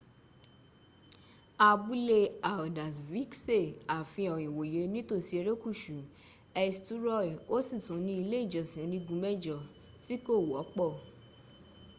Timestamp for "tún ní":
7.85-8.13